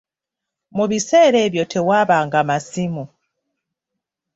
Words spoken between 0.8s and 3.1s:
bissera ebyo tewabanga masimu.